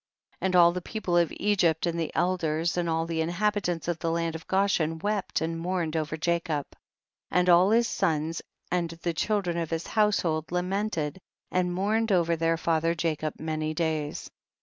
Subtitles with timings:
[0.39, 0.45] 30.
[0.47, 4.09] And all the people of Egypt and the elders and all the inhabitants of the
[4.09, 6.65] land of Goshen wept and mourned over Jacob,
[7.29, 8.41] and all his sons
[8.71, 11.19] and the children of his household lamented
[11.51, 14.31] and mourned over their father Jacob many days.